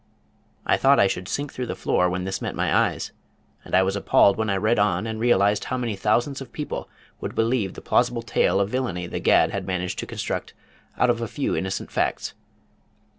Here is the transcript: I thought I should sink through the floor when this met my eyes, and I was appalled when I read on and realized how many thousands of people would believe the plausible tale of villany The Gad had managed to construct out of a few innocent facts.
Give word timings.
I 0.65 0.77
thought 0.77 0.99
I 0.99 1.05
should 1.05 1.27
sink 1.27 1.53
through 1.53 1.67
the 1.67 1.75
floor 1.75 2.09
when 2.09 2.23
this 2.23 2.41
met 2.41 2.55
my 2.55 2.75
eyes, 2.75 3.11
and 3.63 3.75
I 3.75 3.83
was 3.83 3.95
appalled 3.95 4.35
when 4.35 4.49
I 4.49 4.57
read 4.57 4.79
on 4.79 5.05
and 5.05 5.19
realized 5.19 5.65
how 5.65 5.77
many 5.77 5.95
thousands 5.95 6.41
of 6.41 6.51
people 6.51 6.89
would 7.19 7.35
believe 7.35 7.75
the 7.75 7.81
plausible 7.83 8.23
tale 8.23 8.59
of 8.59 8.71
villany 8.71 9.05
The 9.05 9.19
Gad 9.19 9.51
had 9.51 9.67
managed 9.67 9.99
to 9.99 10.07
construct 10.07 10.55
out 10.97 11.11
of 11.11 11.21
a 11.21 11.27
few 11.27 11.55
innocent 11.55 11.91
facts. 11.91 12.33